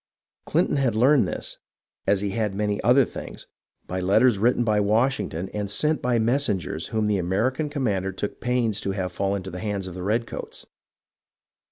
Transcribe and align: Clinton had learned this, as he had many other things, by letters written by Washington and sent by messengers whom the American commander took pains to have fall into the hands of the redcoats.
Clinton 0.47 0.77
had 0.77 0.95
learned 0.95 1.27
this, 1.27 1.59
as 2.07 2.21
he 2.21 2.31
had 2.31 2.55
many 2.55 2.81
other 2.83 3.05
things, 3.05 3.45
by 3.85 3.99
letters 3.99 4.39
written 4.39 4.63
by 4.63 4.79
Washington 4.79 5.47
and 5.49 5.69
sent 5.69 6.01
by 6.01 6.17
messengers 6.17 6.87
whom 6.87 7.05
the 7.05 7.19
American 7.19 7.69
commander 7.69 8.11
took 8.11 8.41
pains 8.41 8.81
to 8.81 8.93
have 8.93 9.11
fall 9.11 9.35
into 9.35 9.51
the 9.51 9.59
hands 9.59 9.85
of 9.85 9.93
the 9.93 10.01
redcoats. 10.01 10.65